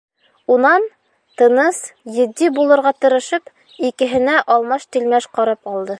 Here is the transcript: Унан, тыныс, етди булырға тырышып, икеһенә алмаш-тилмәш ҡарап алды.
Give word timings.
Унан, 0.53 0.87
тыныс, 1.41 1.81
етди 2.23 2.49
булырға 2.57 2.93
тырышып, 3.05 3.53
икеһенә 3.91 4.43
алмаш-тилмәш 4.57 5.33
ҡарап 5.39 5.75
алды. 5.75 5.89